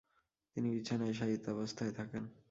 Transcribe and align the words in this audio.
তিনি 0.55 0.67
বিছানায় 0.71 1.13
শায়িতাবস্থায় 1.13 1.93
থাকেন। 1.93 2.23